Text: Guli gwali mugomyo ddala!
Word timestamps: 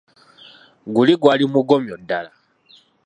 Guli 0.93 1.13
gwali 1.21 1.45
mugomyo 1.53 1.95
ddala! 2.01 2.31